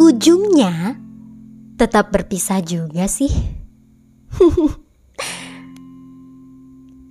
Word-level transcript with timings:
ujungnya 0.00 0.96
tetap 1.76 2.08
berpisah 2.08 2.64
juga 2.64 3.04
sih. 3.04 3.28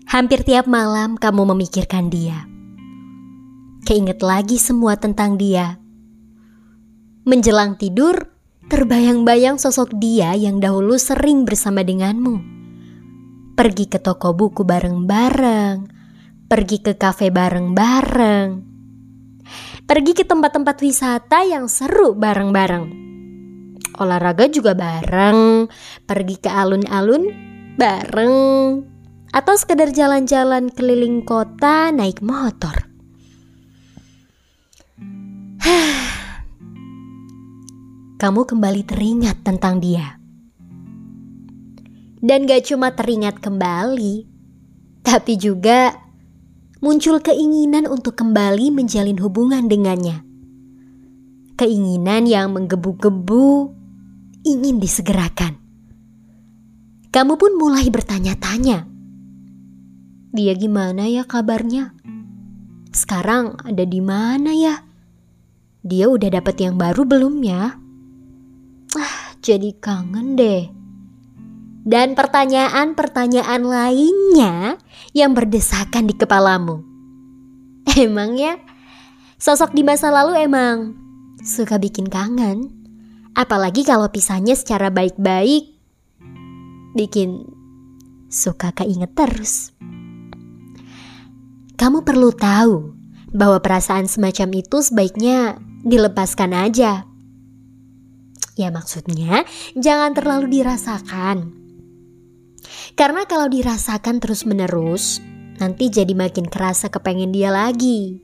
Hampir 0.10 0.42
tiap 0.42 0.66
malam 0.66 1.22
kamu 1.22 1.54
memikirkan 1.54 2.10
dia. 2.10 2.50
Keinget 3.86 4.26
lagi 4.26 4.58
semua 4.58 4.98
tentang 4.98 5.38
dia. 5.38 5.78
Menjelang 7.30 7.78
tidur, 7.78 8.34
terbayang-bayang 8.74 9.62
sosok 9.62 9.94
dia 10.02 10.34
yang 10.34 10.58
dahulu 10.58 10.98
sering 10.98 11.46
bersama 11.46 11.86
denganmu. 11.86 12.42
Pergi 13.54 13.86
ke 13.86 14.02
toko 14.02 14.34
buku 14.34 14.66
bareng-bareng, 14.66 15.78
pergi 16.50 16.78
ke 16.82 16.98
kafe 16.98 17.30
bareng-bareng, 17.30 18.69
pergi 19.90 20.14
ke 20.14 20.22
tempat-tempat 20.22 20.86
wisata 20.86 21.50
yang 21.50 21.66
seru 21.66 22.14
bareng-bareng. 22.14 23.10
Olahraga 23.98 24.46
juga 24.46 24.78
bareng, 24.78 25.66
pergi 26.06 26.38
ke 26.38 26.46
alun-alun 26.46 27.26
bareng, 27.74 28.36
atau 29.34 29.54
sekedar 29.58 29.90
jalan-jalan 29.90 30.70
keliling 30.70 31.26
kota 31.26 31.90
naik 31.90 32.22
motor. 32.22 32.86
Kamu 38.22 38.42
kembali 38.46 38.86
teringat 38.86 39.42
tentang 39.42 39.82
dia. 39.82 40.22
Dan 42.22 42.46
gak 42.46 42.70
cuma 42.70 42.94
teringat 42.94 43.42
kembali, 43.42 44.30
tapi 45.02 45.34
juga 45.34 46.09
muncul 46.80 47.20
keinginan 47.20 47.88
untuk 47.92 48.16
kembali 48.16 48.72
menjalin 48.72 49.20
hubungan 49.20 49.68
dengannya. 49.68 50.24
Keinginan 51.60 52.24
yang 52.24 52.56
menggebu-gebu 52.56 53.76
ingin 54.48 54.80
disegerakan. 54.80 55.60
Kamu 57.12 57.36
pun 57.36 57.60
mulai 57.60 57.92
bertanya-tanya. 57.92 58.88
Dia 60.32 60.54
gimana 60.56 61.10
ya 61.10 61.28
kabarnya? 61.28 61.92
Sekarang 62.96 63.60
ada 63.66 63.84
di 63.84 64.00
mana 64.00 64.56
ya? 64.56 64.80
Dia 65.84 66.08
udah 66.08 66.32
dapet 66.32 66.64
yang 66.64 66.80
baru 66.80 67.04
belum 67.04 67.44
ya? 67.44 67.76
Ah, 68.96 69.36
jadi 69.44 69.76
kangen 69.84 70.40
deh. 70.40 70.79
Dan 71.90 72.14
pertanyaan-pertanyaan 72.14 73.66
lainnya 73.66 74.78
yang 75.18 75.34
berdesakan 75.34 76.06
di 76.06 76.14
kepalamu. 76.14 76.86
Emang 77.98 78.38
ya, 78.38 78.62
sosok 79.42 79.74
di 79.74 79.82
masa 79.82 80.14
lalu 80.14 80.46
emang 80.46 80.94
suka 81.42 81.82
bikin 81.82 82.06
kangen. 82.06 82.70
Apalagi 83.34 83.82
kalau 83.82 84.06
pisahnya 84.14 84.54
secara 84.54 84.94
baik-baik, 84.94 85.74
bikin 86.94 87.50
suka 88.30 88.70
keinget 88.78 89.10
terus. 89.18 89.74
Kamu 91.74 92.06
perlu 92.06 92.30
tahu 92.30 92.94
bahwa 93.34 93.58
perasaan 93.66 94.06
semacam 94.06 94.62
itu 94.62 94.78
sebaiknya 94.86 95.58
dilepaskan 95.82 96.54
aja. 96.54 97.10
Ya 98.54 98.70
maksudnya 98.70 99.42
jangan 99.74 100.14
terlalu 100.14 100.62
dirasakan. 100.62 101.69
Karena 102.94 103.26
kalau 103.30 103.50
dirasakan 103.50 104.22
terus-menerus, 104.22 105.22
nanti 105.60 105.92
jadi 105.92 106.16
makin 106.16 106.48
kerasa 106.48 106.88
kepengen 106.88 107.36
dia 107.36 107.52
lagi. 107.52 108.24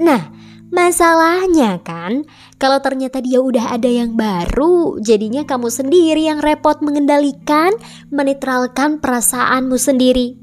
Nah, 0.00 0.32
masalahnya 0.74 1.78
kan, 1.84 2.26
kalau 2.58 2.80
ternyata 2.82 3.22
dia 3.22 3.38
udah 3.38 3.76
ada 3.76 3.86
yang 3.86 4.18
baru, 4.18 4.98
jadinya 4.98 5.46
kamu 5.46 5.70
sendiri 5.70 6.26
yang 6.26 6.42
repot 6.42 6.80
mengendalikan, 6.82 7.76
menetralkan 8.10 8.98
perasaanmu 8.98 9.76
sendiri. 9.78 10.34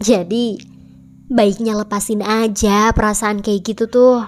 Jadi, 0.00 0.56
baiknya 1.28 1.76
lepasin 1.76 2.24
aja 2.24 2.92
perasaan 2.94 3.42
kayak 3.44 3.60
gitu 3.74 3.84
tuh. 3.90 4.24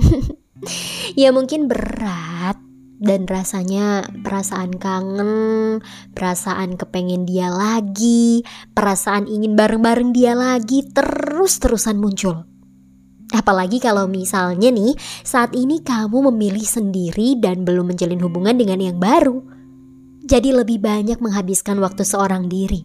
ya 1.20 1.34
mungkin 1.34 1.68
berat, 1.68 2.56
dan 3.00 3.24
rasanya 3.24 4.04
perasaan 4.20 4.76
kangen, 4.76 5.80
perasaan 6.12 6.76
kepengen 6.76 7.24
dia 7.24 7.48
lagi, 7.48 8.44
perasaan 8.76 9.24
ingin 9.24 9.56
bareng-bareng 9.56 10.12
dia 10.12 10.36
lagi 10.36 10.84
terus-terusan 10.92 11.96
muncul. 11.96 12.44
Apalagi 13.32 13.80
kalau 13.80 14.04
misalnya 14.04 14.68
nih 14.68 14.92
saat 15.24 15.56
ini 15.56 15.80
kamu 15.80 16.28
memilih 16.28 16.66
sendiri 16.66 17.40
dan 17.40 17.64
belum 17.64 17.96
menjalin 17.96 18.20
hubungan 18.20 18.60
dengan 18.60 18.78
yang 18.84 18.98
baru. 19.00 19.40
Jadi 20.20 20.52
lebih 20.52 20.78
banyak 20.84 21.18
menghabiskan 21.24 21.80
waktu 21.80 22.04
seorang 22.04 22.52
diri. 22.52 22.84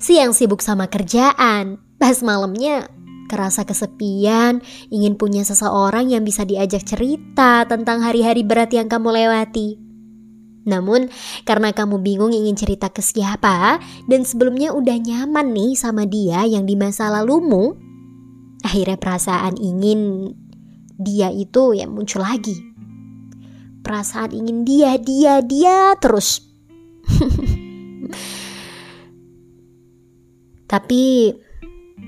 Siang 0.00 0.34
sibuk 0.34 0.64
sama 0.64 0.90
kerjaan, 0.90 1.78
pas 2.00 2.18
malamnya 2.24 2.90
kerasa 3.32 3.64
kesepian, 3.64 4.60
ingin 4.92 5.16
punya 5.16 5.40
seseorang 5.40 6.12
yang 6.12 6.20
bisa 6.20 6.44
diajak 6.44 6.84
cerita 6.84 7.64
tentang 7.64 8.04
hari-hari 8.04 8.44
berat 8.44 8.68
yang 8.76 8.92
kamu 8.92 9.24
lewati. 9.24 9.80
Namun, 10.68 11.08
karena 11.48 11.72
kamu 11.72 12.04
bingung 12.04 12.36
ingin 12.36 12.52
cerita 12.52 12.92
ke 12.92 13.00
siapa 13.00 13.80
dan 14.04 14.28
sebelumnya 14.28 14.76
udah 14.76 15.00
nyaman 15.00 15.56
nih 15.56 15.72
sama 15.72 16.04
dia 16.04 16.44
yang 16.44 16.68
di 16.68 16.76
masa 16.76 17.08
lalumu, 17.08 17.72
akhirnya 18.60 19.00
perasaan 19.00 19.56
ingin 19.56 20.28
dia 21.00 21.32
itu 21.32 21.72
ya 21.72 21.88
muncul 21.88 22.20
lagi. 22.20 22.68
Perasaan 23.82 24.30
ingin 24.30 24.62
dia, 24.62 24.94
dia, 25.00 25.42
dia 25.42 25.98
terus. 25.98 26.38
Tapi 30.70 31.34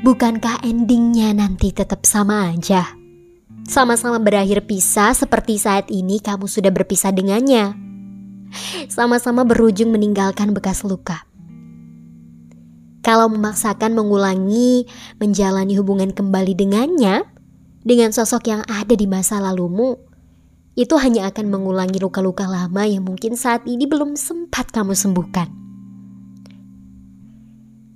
Bukankah 0.02 0.66
endingnya 0.66 1.30
nanti 1.30 1.70
tetap 1.70 2.02
sama 2.02 2.50
aja? 2.50 2.98
Sama-sama 3.64 4.18
berakhir 4.18 4.66
pisah 4.66 5.14
seperti 5.14 5.56
saat 5.56 5.86
ini 5.88 6.18
kamu 6.18 6.50
sudah 6.50 6.74
berpisah 6.74 7.14
dengannya. 7.14 7.78
Sama-sama 8.90 9.46
berujung 9.46 9.94
meninggalkan 9.94 10.50
bekas 10.50 10.82
luka. 10.82 11.22
Kalau 13.04 13.28
memaksakan 13.30 13.94
mengulangi 13.94 14.88
menjalani 15.20 15.76
hubungan 15.78 16.10
kembali 16.10 16.56
dengannya, 16.56 17.24
dengan 17.84 18.10
sosok 18.10 18.48
yang 18.48 18.62
ada 18.64 18.96
di 18.96 19.04
masa 19.04 19.38
lalumu, 19.38 20.00
itu 20.74 20.96
hanya 20.98 21.30
akan 21.30 21.54
mengulangi 21.54 22.02
luka-luka 22.02 22.50
lama 22.50 22.82
yang 22.82 23.06
mungkin 23.06 23.38
saat 23.38 23.62
ini 23.68 23.86
belum 23.86 24.18
sempat 24.18 24.74
kamu 24.74 24.96
sembuhkan. 24.96 25.63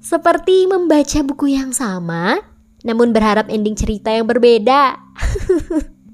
Seperti 0.08 0.64
membaca 0.64 1.20
buku 1.20 1.52
yang 1.52 1.76
sama, 1.76 2.40
namun 2.80 3.12
berharap 3.12 3.52
ending 3.52 3.76
cerita 3.76 4.08
yang 4.08 4.24
berbeda. 4.24 4.96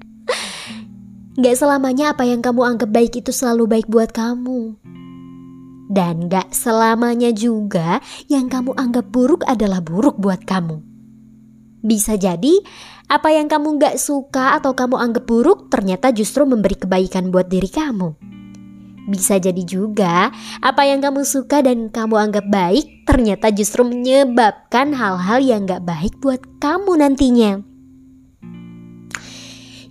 gak 1.39 1.55
selamanya 1.55 2.11
apa 2.11 2.27
yang 2.27 2.43
kamu 2.43 2.75
anggap 2.75 2.91
baik 2.91 3.23
itu 3.23 3.31
selalu 3.31 3.71
baik 3.71 3.87
buat 3.87 4.11
kamu. 4.11 4.75
Dan 5.87 6.27
gak 6.27 6.51
selamanya 6.51 7.31
juga 7.31 8.03
yang 8.27 8.51
kamu 8.51 8.75
anggap 8.75 9.15
buruk 9.15 9.47
adalah 9.47 9.79
buruk 9.79 10.19
buat 10.19 10.43
kamu. 10.43 10.83
Bisa 11.79 12.19
jadi 12.19 12.51
apa 13.07 13.31
yang 13.31 13.47
kamu 13.47 13.79
gak 13.79 13.95
suka 13.95 14.59
atau 14.59 14.75
kamu 14.75 14.99
anggap 14.99 15.23
buruk 15.23 15.71
ternyata 15.71 16.11
justru 16.11 16.43
memberi 16.43 16.75
kebaikan 16.75 17.31
buat 17.31 17.47
diri 17.47 17.71
kamu. 17.71 18.34
Bisa 19.05 19.37
jadi 19.37 19.61
juga 19.61 20.33
apa 20.65 20.81
yang 20.89 21.01
kamu 21.01 21.21
suka 21.21 21.61
dan 21.61 21.93
kamu 21.93 22.17
anggap 22.17 22.45
baik 22.49 23.05
ternyata 23.05 23.53
justru 23.53 23.85
menyebabkan 23.85 24.97
hal-hal 24.97 25.39
yang 25.39 25.69
gak 25.69 25.85
baik 25.85 26.17
buat 26.19 26.41
kamu 26.57 27.05
nantinya. 27.05 27.61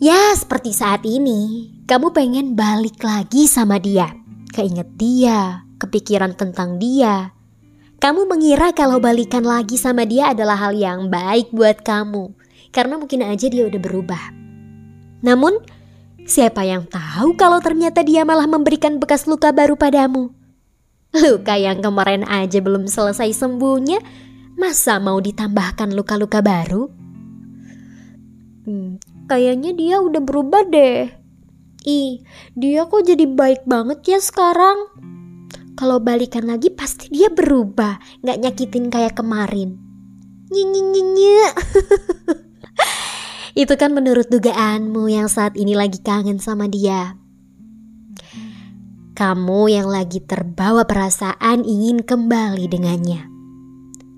Ya 0.02 0.34
seperti 0.34 0.74
saat 0.74 1.06
ini, 1.06 1.70
kamu 1.86 2.10
pengen 2.10 2.58
balik 2.58 3.00
lagi 3.00 3.46
sama 3.46 3.78
dia. 3.78 4.10
Keinget 4.50 4.90
dia, 4.98 5.64
kepikiran 5.78 6.34
tentang 6.34 6.76
dia. 6.82 7.32
Kamu 8.02 8.28
mengira 8.28 8.74
kalau 8.76 9.00
balikan 9.00 9.46
lagi 9.46 9.80
sama 9.80 10.04
dia 10.04 10.34
adalah 10.34 10.60
hal 10.60 10.76
yang 10.76 11.08
baik 11.08 11.54
buat 11.54 11.80
kamu. 11.86 12.36
Karena 12.74 13.00
mungkin 13.00 13.24
aja 13.24 13.48
dia 13.48 13.64
udah 13.64 13.80
berubah. 13.80 14.24
Namun, 15.24 15.56
Siapa 16.24 16.64
yang 16.64 16.88
tahu 16.88 17.36
kalau 17.36 17.60
ternyata 17.60 18.00
dia 18.00 18.24
malah 18.24 18.48
memberikan 18.48 18.96
bekas 18.96 19.28
luka 19.28 19.52
baru 19.52 19.76
padamu? 19.76 20.32
Luka 21.12 21.60
yang 21.60 21.84
kemarin 21.84 22.24
aja 22.24 22.64
belum 22.64 22.88
selesai 22.88 23.36
sembuhnya, 23.36 24.00
masa 24.56 24.96
mau 24.96 25.20
ditambahkan 25.20 25.92
luka-luka 25.92 26.40
baru? 26.40 26.88
Hmm, 28.64 28.96
kayaknya 29.28 29.76
dia 29.76 29.96
udah 30.00 30.24
berubah 30.24 30.64
deh. 30.64 31.12
Ih, 31.84 32.24
dia 32.56 32.88
kok 32.88 33.04
jadi 33.04 33.28
baik 33.28 33.68
banget 33.68 34.16
ya 34.16 34.18
sekarang? 34.18 34.96
Kalau 35.76 36.00
balikan 36.00 36.48
lagi 36.48 36.72
pasti 36.72 37.12
dia 37.12 37.28
berubah, 37.28 38.00
gak 38.24 38.40
nyakitin 38.40 38.88
kayak 38.88 39.20
kemarin. 39.20 39.76
Nyi 40.48 40.64
Itu 43.54 43.78
kan 43.78 43.94
menurut 43.94 44.26
dugaanmu 44.34 45.06
yang 45.06 45.30
saat 45.30 45.54
ini 45.54 45.78
lagi 45.78 46.02
kangen 46.02 46.42
sama 46.42 46.66
dia. 46.66 47.14
Kamu 49.14 49.70
yang 49.70 49.86
lagi 49.86 50.18
terbawa 50.18 50.82
perasaan 50.82 51.62
ingin 51.62 52.02
kembali 52.02 52.66
dengannya. 52.66 53.30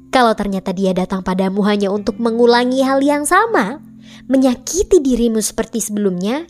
Kalau 0.08 0.32
ternyata 0.32 0.72
dia 0.72 0.96
datang 0.96 1.20
padamu 1.20 1.60
hanya 1.68 1.92
untuk 1.92 2.16
mengulangi 2.16 2.80
hal 2.80 3.04
yang 3.04 3.28
sama, 3.28 3.84
menyakiti 4.24 5.04
dirimu 5.04 5.44
seperti 5.44 5.84
sebelumnya, 5.84 6.48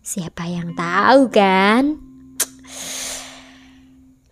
siapa 0.00 0.48
yang 0.48 0.72
tahu 0.72 1.28
kan? 1.28 2.00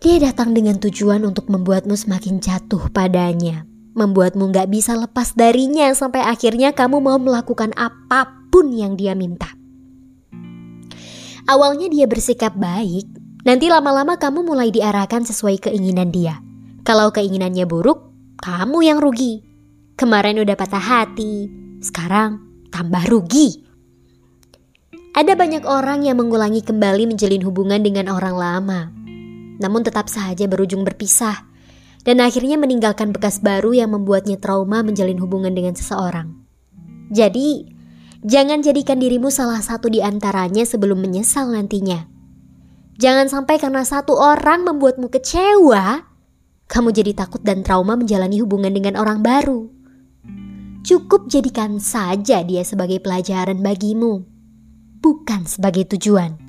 Dia 0.01 0.17
datang 0.17 0.57
dengan 0.57 0.81
tujuan 0.81 1.21
untuk 1.21 1.53
membuatmu 1.53 1.93
semakin 1.93 2.41
jatuh 2.41 2.89
padanya, 2.89 3.69
membuatmu 3.97 4.53
gak 4.53 4.69
bisa 4.69 4.93
lepas 4.93 5.33
darinya 5.33 5.89
sampai 5.97 6.21
akhirnya 6.21 6.77
kamu 6.77 7.01
mau 7.01 7.17
melakukan 7.17 7.73
apa 7.73 8.29
pun 8.53 8.69
yang 8.69 8.93
dia 8.93 9.17
minta. 9.17 9.57
Awalnya 11.49 11.89
dia 11.89 12.05
bersikap 12.05 12.53
baik, 12.53 13.09
nanti 13.41 13.71
lama-lama 13.71 14.19
kamu 14.21 14.45
mulai 14.45 14.69
diarahkan 14.69 15.25
sesuai 15.25 15.65
keinginan 15.65 16.13
dia. 16.13 16.37
Kalau 16.85 17.09
keinginannya 17.09 17.65
buruk, 17.65 18.13
kamu 18.37 18.85
yang 18.85 18.99
rugi. 19.01 19.41
Kemarin 19.97 20.37
udah 20.43 20.53
patah 20.53 20.83
hati, 20.83 21.49
sekarang 21.81 22.43
tambah 22.69 23.01
rugi. 23.09 23.65
Ada 25.17 25.33
banyak 25.33 25.65
orang 25.65 26.05
yang 26.05 26.21
mengulangi 26.21 26.61
kembali 26.61 27.09
menjalin 27.09 27.41
hubungan 27.41 27.81
dengan 27.81 28.13
orang 28.13 28.35
lama, 28.37 28.81
namun 29.57 29.81
tetap 29.81 30.05
saja 30.11 30.45
berujung 30.45 30.85
berpisah, 30.85 31.41
dan 32.03 32.21
akhirnya 32.21 32.59
meninggalkan 32.59 33.15
bekas 33.15 33.39
baru 33.39 33.73
yang 33.73 33.95
membuatnya 33.95 34.37
trauma 34.37 34.83
menjalin 34.83 35.17
hubungan 35.17 35.55
dengan 35.55 35.73
seseorang. 35.73 36.33
Jadi, 37.09 37.71
jangan 38.25 38.59
jadikan 38.59 38.99
dirimu 38.99 39.31
salah 39.31 39.63
satu 39.63 39.87
di 39.87 40.03
antaranya 40.03 40.67
sebelum 40.67 40.99
menyesal 40.99 41.53
nantinya. 41.55 42.09
Jangan 42.97 43.29
sampai 43.29 43.61
karena 43.61 43.85
satu 43.85 44.17
orang 44.17 44.65
membuatmu 44.65 45.13
kecewa, 45.13 46.01
kamu 46.67 46.89
jadi 46.91 47.13
takut 47.13 47.39
dan 47.45 47.61
trauma 47.61 47.95
menjalani 47.95 48.41
hubungan 48.41 48.73
dengan 48.73 48.97
orang 48.99 49.21
baru. 49.21 49.69
Cukup 50.81 51.27
jadikan 51.27 51.77
saja 51.83 52.41
dia 52.41 52.63
sebagai 52.63 52.97
pelajaran 53.03 53.59
bagimu, 53.59 54.23
bukan 55.03 55.43
sebagai 55.45 55.83
tujuan. 55.95 56.39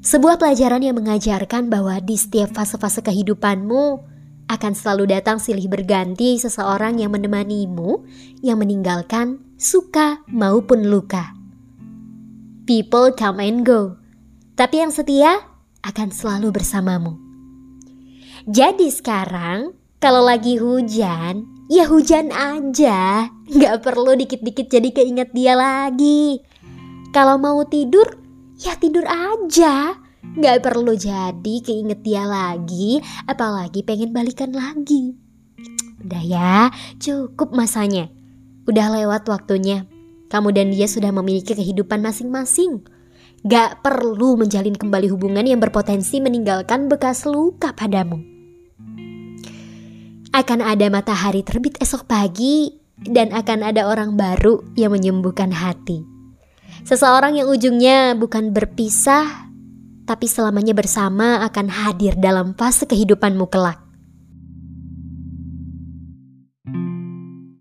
Sebuah 0.00 0.40
pelajaran 0.40 0.80
yang 0.80 0.96
mengajarkan 0.96 1.68
bahwa 1.68 2.00
di 2.00 2.16
setiap 2.16 2.56
fase-fase 2.56 3.04
kehidupanmu 3.04 4.09
akan 4.50 4.74
selalu 4.74 5.14
datang 5.14 5.38
silih 5.38 5.70
berganti 5.70 6.34
seseorang 6.42 6.98
yang 6.98 7.14
menemanimu 7.14 8.02
yang 8.42 8.58
meninggalkan 8.58 9.38
suka 9.54 10.26
maupun 10.26 10.90
luka. 10.90 11.38
People 12.66 13.14
come 13.14 13.38
and 13.38 13.62
go, 13.62 13.94
tapi 14.58 14.82
yang 14.82 14.90
setia 14.90 15.38
akan 15.86 16.10
selalu 16.10 16.50
bersamamu. 16.50 17.14
Jadi 18.50 18.90
sekarang 18.90 19.78
kalau 20.02 20.26
lagi 20.26 20.58
hujan, 20.58 21.46
ya 21.70 21.86
hujan 21.86 22.34
aja. 22.34 23.30
Gak 23.46 23.86
perlu 23.86 24.18
dikit-dikit 24.18 24.66
jadi 24.66 24.90
keinget 24.90 25.30
dia 25.30 25.54
lagi. 25.54 26.42
Kalau 27.14 27.38
mau 27.38 27.62
tidur, 27.68 28.18
ya 28.58 28.74
tidur 28.80 29.06
aja. 29.06 29.94
Gak 30.20 30.62
perlu 30.62 30.92
jadi 30.94 31.54
keinget 31.64 32.04
dia 32.04 32.28
lagi, 32.28 33.00
apalagi 33.24 33.80
pengen 33.82 34.12
balikan 34.12 34.52
lagi. 34.52 35.16
Udah 36.04 36.22
ya, 36.22 36.68
cukup 37.00 37.56
masanya. 37.56 38.12
Udah 38.68 38.92
lewat 38.92 39.26
waktunya. 39.26 39.88
Kamu 40.30 40.54
dan 40.54 40.70
dia 40.70 40.86
sudah 40.86 41.10
memiliki 41.10 41.56
kehidupan 41.56 42.04
masing-masing. 42.04 42.84
Gak 43.42 43.82
perlu 43.82 44.36
menjalin 44.36 44.76
kembali 44.76 45.08
hubungan 45.10 45.42
yang 45.42 45.58
berpotensi 45.58 46.22
meninggalkan 46.22 46.86
bekas 46.86 47.26
luka 47.26 47.74
padamu. 47.74 48.20
Akan 50.30 50.62
ada 50.62 50.86
matahari 50.86 51.42
terbit 51.42 51.74
esok 51.82 52.06
pagi 52.06 52.70
dan 53.02 53.34
akan 53.34 53.66
ada 53.66 53.90
orang 53.90 54.14
baru 54.14 54.62
yang 54.78 54.94
menyembuhkan 54.94 55.50
hati. 55.50 56.06
Seseorang 56.86 57.34
yang 57.34 57.50
ujungnya 57.50 58.14
bukan 58.14 58.54
berpisah, 58.54 59.49
tapi 60.10 60.26
selamanya 60.26 60.74
bersama 60.74 61.46
akan 61.46 61.70
hadir 61.70 62.18
dalam 62.18 62.50
fase 62.58 62.82
kehidupanmu 62.82 63.46
kelak. 63.46 63.79